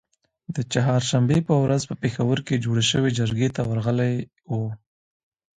د 0.55 0.57
چهارشنبې 0.73 1.39
په 1.47 1.55
ورځ 1.63 1.81
په 1.89 1.95
پیښور 2.03 2.37
کې 2.47 2.61
جوړی 2.65 2.85
شوې 2.91 3.09
جرګې 3.19 3.49
ته 3.55 3.61
ورغلي 3.69 4.13
وو 4.51 4.65